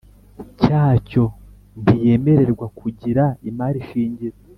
[0.61, 1.23] cyacyo
[1.81, 4.37] ntiyemererwa kugira imari shingiro